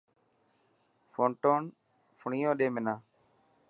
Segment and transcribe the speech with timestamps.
[2.19, 2.95] فئنيون ڏي منا.